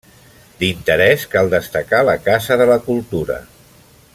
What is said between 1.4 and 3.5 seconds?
destacar la Casa de la Cultura.